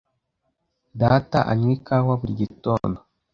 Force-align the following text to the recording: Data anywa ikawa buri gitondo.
Data 0.99 1.39
anywa 1.51 1.73
ikawa 1.77 2.13
buri 2.19 2.33
gitondo. 2.41 2.97